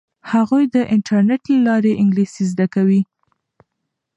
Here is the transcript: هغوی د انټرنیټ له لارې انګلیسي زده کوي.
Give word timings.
هغوی 0.31 0.63
د 0.75 0.75
انټرنیټ 0.95 1.41
له 1.53 1.59
لارې 1.67 1.91
انګلیسي 2.01 2.43
زده 2.51 2.65
کوي. 2.73 3.01